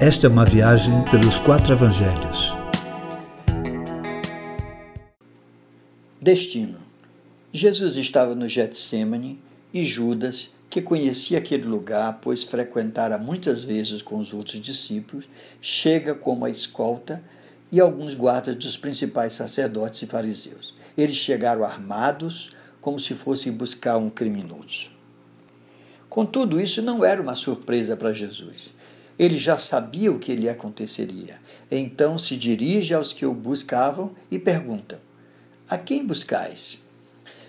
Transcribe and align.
Esta 0.00 0.28
é 0.28 0.30
uma 0.30 0.44
viagem 0.44 1.04
pelos 1.10 1.40
quatro 1.40 1.72
evangelhos. 1.72 2.54
Destino: 6.22 6.78
Jesus 7.52 7.96
estava 7.96 8.32
no 8.36 8.48
Getsemane 8.48 9.40
e 9.74 9.84
Judas, 9.84 10.50
que 10.70 10.80
conhecia 10.80 11.38
aquele 11.38 11.64
lugar, 11.64 12.20
pois 12.22 12.44
frequentara 12.44 13.18
muitas 13.18 13.64
vezes 13.64 14.00
com 14.00 14.18
os 14.18 14.32
outros 14.32 14.60
discípulos, 14.60 15.28
chega 15.60 16.14
como 16.14 16.44
a 16.44 16.50
escolta 16.50 17.20
e 17.72 17.80
alguns 17.80 18.14
guardas 18.14 18.54
dos 18.54 18.76
principais 18.76 19.32
sacerdotes 19.32 20.00
e 20.02 20.06
fariseus. 20.06 20.76
Eles 20.96 21.16
chegaram 21.16 21.64
armados, 21.64 22.52
como 22.80 23.00
se 23.00 23.14
fossem 23.14 23.50
buscar 23.50 23.96
um 23.96 24.08
criminoso. 24.08 24.92
Contudo, 26.08 26.60
isso 26.60 26.80
não 26.82 27.04
era 27.04 27.20
uma 27.20 27.34
surpresa 27.34 27.96
para 27.96 28.12
Jesus. 28.12 28.77
Ele 29.18 29.36
já 29.36 29.56
sabia 29.56 30.12
o 30.12 30.18
que 30.18 30.36
lhe 30.36 30.48
aconteceria. 30.48 31.40
Então 31.70 32.16
se 32.16 32.36
dirige 32.36 32.94
aos 32.94 33.12
que 33.12 33.26
o 33.26 33.34
buscavam 33.34 34.12
e 34.30 34.38
pergunta: 34.38 35.00
A 35.68 35.76
quem 35.76 36.06
buscais? 36.06 36.78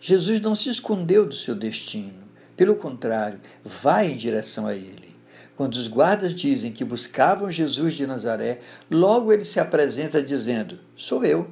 Jesus 0.00 0.40
não 0.40 0.54
se 0.54 0.68
escondeu 0.68 1.24
do 1.24 1.34
seu 1.34 1.54
destino. 1.54 2.24
Pelo 2.56 2.76
contrário, 2.76 3.40
vai 3.64 4.12
em 4.12 4.16
direção 4.16 4.66
a 4.66 4.74
ele. 4.74 5.14
Quando 5.56 5.74
os 5.74 5.88
guardas 5.88 6.34
dizem 6.34 6.72
que 6.72 6.84
buscavam 6.84 7.50
Jesus 7.50 7.94
de 7.94 8.06
Nazaré, 8.06 8.60
logo 8.90 9.32
ele 9.32 9.44
se 9.44 9.58
apresenta 9.58 10.22
dizendo: 10.22 10.78
Sou 10.96 11.24
eu. 11.24 11.50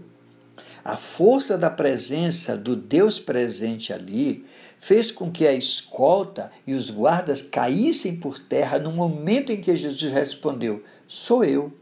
A 0.84 0.96
força 0.96 1.56
da 1.56 1.70
presença 1.70 2.56
do 2.56 2.74
Deus 2.74 3.20
presente 3.20 3.92
ali 3.92 4.44
fez 4.78 5.12
com 5.12 5.30
que 5.30 5.46
a 5.46 5.54
escolta 5.54 6.50
e 6.66 6.74
os 6.74 6.90
guardas 6.90 7.40
caíssem 7.40 8.16
por 8.16 8.38
terra 8.40 8.80
no 8.80 8.90
momento 8.90 9.52
em 9.52 9.60
que 9.60 9.76
Jesus 9.76 10.12
respondeu: 10.12 10.82
Sou 11.06 11.44
eu. 11.44 11.72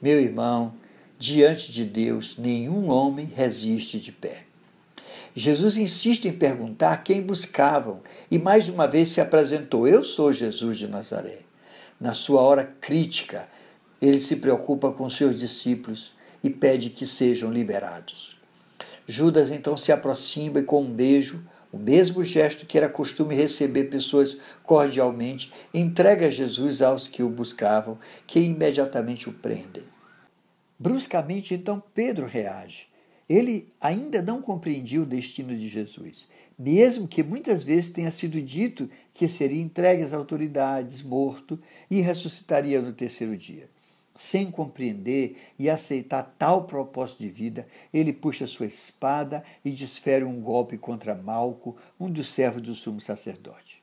Meu 0.00 0.18
irmão, 0.18 0.72
diante 1.18 1.70
de 1.70 1.84
Deus, 1.84 2.38
nenhum 2.38 2.88
homem 2.88 3.30
resiste 3.34 4.00
de 4.00 4.12
pé. 4.12 4.44
Jesus 5.34 5.76
insiste 5.76 6.26
em 6.26 6.32
perguntar 6.32 7.04
quem 7.04 7.20
buscavam 7.20 8.00
e 8.30 8.38
mais 8.38 8.70
uma 8.70 8.88
vez 8.88 9.10
se 9.10 9.20
apresentou: 9.20 9.86
Eu 9.86 10.02
sou 10.02 10.32
Jesus 10.32 10.78
de 10.78 10.88
Nazaré. 10.88 11.40
Na 12.00 12.14
sua 12.14 12.40
hora 12.40 12.64
crítica, 12.80 13.46
ele 14.00 14.18
se 14.18 14.36
preocupa 14.36 14.90
com 14.90 15.08
seus 15.10 15.38
discípulos 15.38 16.15
e 16.42 16.50
pede 16.50 16.90
que 16.90 17.06
sejam 17.06 17.52
liberados. 17.52 18.36
Judas 19.06 19.50
então 19.50 19.76
se 19.76 19.92
aproxima 19.92 20.58
e, 20.58 20.62
com 20.62 20.82
um 20.82 20.92
beijo, 20.92 21.42
o 21.72 21.78
mesmo 21.78 22.24
gesto 22.24 22.64
que 22.64 22.78
era 22.78 22.88
costume 22.88 23.34
receber 23.34 23.84
pessoas 23.84 24.36
cordialmente, 24.62 25.52
entrega 25.74 26.30
Jesus 26.30 26.80
aos 26.80 27.06
que 27.06 27.22
o 27.22 27.28
buscavam, 27.28 27.98
que 28.26 28.40
imediatamente 28.40 29.28
o 29.28 29.32
prendem. 29.32 29.84
Bruscamente, 30.78 31.54
então, 31.54 31.82
Pedro 31.94 32.26
reage. 32.26 32.86
Ele 33.28 33.68
ainda 33.80 34.22
não 34.22 34.40
compreendia 34.40 35.02
o 35.02 35.06
destino 35.06 35.56
de 35.56 35.68
Jesus, 35.68 36.28
mesmo 36.58 37.08
que 37.08 37.22
muitas 37.22 37.64
vezes 37.64 37.90
tenha 37.90 38.10
sido 38.10 38.40
dito 38.40 38.88
que 39.12 39.28
seria 39.28 39.60
entregue 39.60 40.02
às 40.02 40.12
autoridades, 40.12 41.02
morto 41.02 41.58
e 41.90 42.00
ressuscitaria 42.00 42.80
no 42.80 42.92
terceiro 42.92 43.36
dia. 43.36 43.68
Sem 44.16 44.50
compreender 44.50 45.36
e 45.58 45.68
aceitar 45.68 46.34
tal 46.38 46.64
propósito 46.64 47.20
de 47.20 47.28
vida, 47.28 47.68
ele 47.92 48.12
puxa 48.12 48.46
sua 48.46 48.66
espada 48.66 49.44
e 49.64 49.70
desfere 49.70 50.24
um 50.24 50.40
golpe 50.40 50.78
contra 50.78 51.14
Malco, 51.14 51.76
um 52.00 52.10
dos 52.10 52.28
servos 52.28 52.62
do 52.62 52.74
sumo 52.74 53.00
sacerdote. 53.00 53.82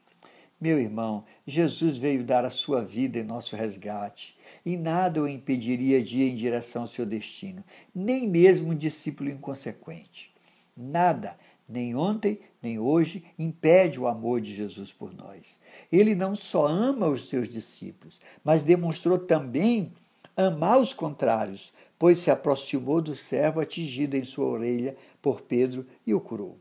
Meu 0.60 0.80
irmão, 0.80 1.26
Jesus 1.46 1.98
veio 1.98 2.24
dar 2.24 2.46
a 2.46 2.50
sua 2.50 2.84
vida 2.84 3.20
em 3.20 3.24
nosso 3.24 3.56
resgate, 3.56 4.36
e 4.66 4.78
nada 4.78 5.22
o 5.22 5.28
impediria 5.28 6.02
de 6.02 6.22
ir 6.22 6.32
em 6.32 6.36
direção 6.36 6.84
ao 6.84 6.88
seu 6.88 7.06
destino, 7.06 7.64
nem 7.94 8.28
mesmo 8.28 8.72
um 8.72 8.76
discípulo 8.76 9.30
inconsequente. 9.30 10.34
Nada, 10.76 11.38
nem 11.68 11.96
ontem, 11.96 12.40
nem 12.62 12.80
hoje, 12.80 13.26
impede 13.38 14.00
o 14.00 14.08
amor 14.08 14.40
de 14.40 14.56
Jesus 14.56 14.92
por 14.92 15.14
nós. 15.14 15.58
Ele 15.92 16.16
não 16.16 16.34
só 16.34 16.66
ama 16.66 17.08
os 17.08 17.28
seus 17.28 17.50
discípulos, 17.50 18.20
mas 18.44 18.64
demonstrou 18.64 19.20
também 19.20 19.92
amar 20.36 20.80
os 20.80 20.94
contrários, 20.94 21.74
pois 21.98 22.20
se 22.20 22.30
aproximou 22.30 23.02
do 23.02 23.16
servo 23.16 23.60
atingido 23.60 24.18
em 24.18 24.24
sua 24.24 24.46
orelha 24.46 24.96
por 25.22 25.42
Pedro 25.42 25.86
e 26.06 26.14
o 26.14 26.20
curou. 26.20 26.58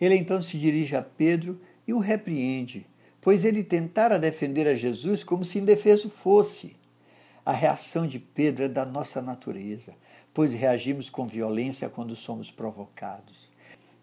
Ele 0.00 0.16
então 0.16 0.40
se 0.40 0.58
dirige 0.58 0.96
a 0.96 1.02
Pedro 1.02 1.60
e 1.86 1.92
o 1.92 1.98
repreende, 1.98 2.86
pois 3.20 3.44
ele 3.44 3.62
tentara 3.62 4.18
defender 4.18 4.66
a 4.66 4.74
Jesus 4.74 5.22
como 5.22 5.44
se 5.44 5.58
indefeso 5.58 6.10
fosse. 6.10 6.76
A 7.44 7.52
reação 7.52 8.06
de 8.06 8.18
Pedro 8.18 8.64
é 8.64 8.68
da 8.68 8.84
nossa 8.84 9.20
natureza, 9.20 9.94
pois 10.32 10.52
reagimos 10.52 11.08
com 11.08 11.26
violência 11.26 11.88
quando 11.88 12.16
somos 12.16 12.50
provocados. 12.50 13.50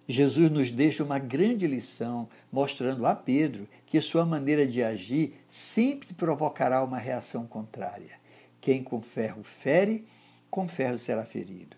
Jesus 0.08 0.50
nos 0.50 0.72
deixa 0.72 1.04
uma 1.04 1.20
grande 1.20 1.68
lição, 1.68 2.28
mostrando 2.52 3.06
a 3.06 3.16
Pedro 3.16 3.68
que 3.86 4.00
sua 4.02 4.26
maneira 4.26 4.66
de 4.66 4.84
agir 4.84 5.36
sempre 5.48 6.14
provocará 6.14 6.84
uma 6.84 6.98
reação 6.98 7.46
contrária. 7.46 8.21
Quem 8.62 8.84
com 8.84 9.02
ferro 9.02 9.44
fere, 9.44 10.06
com 10.50 10.68
ferro 10.68 10.98
será 10.98 11.26
ferido. 11.26 11.76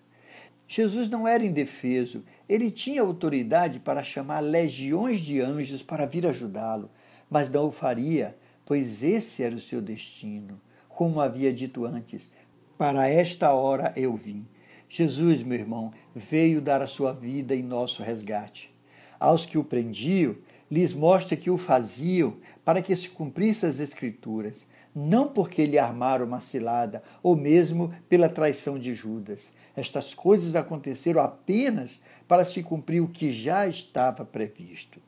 Jesus 0.67 1.09
não 1.09 1.27
era 1.27 1.45
indefeso, 1.45 2.23
ele 2.47 2.69
tinha 2.69 3.01
autoridade 3.01 3.79
para 3.79 4.03
chamar 4.03 4.39
legiões 4.39 5.19
de 5.19 5.39
anjos 5.39 5.81
para 5.81 6.05
vir 6.05 6.27
ajudá-lo, 6.27 6.89
mas 7.29 7.49
não 7.49 7.67
o 7.67 7.71
faria, 7.71 8.35
pois 8.65 9.01
esse 9.03 9.43
era 9.43 9.55
o 9.55 9.59
seu 9.59 9.81
destino. 9.81 10.59
Como 10.89 11.21
havia 11.21 11.53
dito 11.53 11.85
antes, 11.85 12.31
para 12.77 13.07
esta 13.07 13.53
hora 13.53 13.93
eu 13.95 14.15
vim. 14.15 14.45
Jesus, 14.89 15.41
meu 15.41 15.57
irmão, 15.57 15.91
veio 16.13 16.61
dar 16.61 16.81
a 16.81 16.87
sua 16.87 17.13
vida 17.13 17.55
em 17.55 17.63
nosso 17.63 18.03
resgate. 18.03 18.73
Aos 19.19 19.45
que 19.45 19.57
o 19.57 19.63
prendiam, 19.63 20.35
lhes 20.69 20.93
mostra 20.93 21.37
que 21.37 21.49
o 21.49 21.57
faziam 21.57 22.37
para 22.65 22.81
que 22.81 22.95
se 22.95 23.09
cumprissem 23.09 23.69
as 23.69 23.79
Escrituras, 23.79 24.67
não 24.95 25.27
porque 25.27 25.65
lhe 25.65 25.77
armaram 25.77 26.25
uma 26.25 26.39
cilada 26.39 27.01
ou 27.21 27.35
mesmo 27.35 27.93
pela 28.07 28.29
traição 28.29 28.77
de 28.77 28.93
Judas. 28.93 29.51
Estas 29.75 30.13
coisas 30.13 30.55
aconteceram 30.55 31.21
apenas 31.21 32.01
para 32.27 32.45
se 32.45 32.61
cumprir 32.61 33.01
o 33.01 33.07
que 33.07 33.31
já 33.31 33.67
estava 33.67 34.23
previsto. 34.23 35.01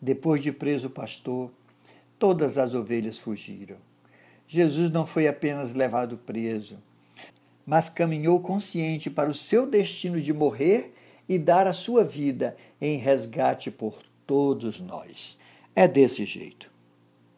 Depois 0.00 0.42
de 0.42 0.52
preso 0.52 0.88
o 0.88 0.90
pastor, 0.90 1.50
todas 2.18 2.58
as 2.58 2.74
ovelhas 2.74 3.18
fugiram. 3.18 3.76
Jesus 4.46 4.90
não 4.90 5.06
foi 5.06 5.26
apenas 5.26 5.72
levado 5.72 6.16
preso, 6.16 6.78
mas 7.66 7.88
caminhou 7.88 8.40
consciente 8.40 9.10
para 9.10 9.28
o 9.28 9.34
seu 9.34 9.66
destino 9.66 10.20
de 10.20 10.32
morrer 10.32 10.94
e 11.28 11.38
dar 11.38 11.66
a 11.66 11.72
sua 11.72 12.02
vida 12.02 12.56
em 12.80 12.96
resgate 12.96 13.70
por 13.70 13.98
todos 14.26 14.80
nós. 14.80 15.38
É 15.74 15.86
desse 15.86 16.24
jeito. 16.24 16.77